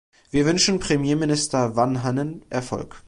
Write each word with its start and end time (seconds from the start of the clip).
Wir 0.31 0.47
wünschen 0.47 0.79
Premierminister 0.79 1.75
Vanhanen 1.75 2.43
Erfolg. 2.49 2.95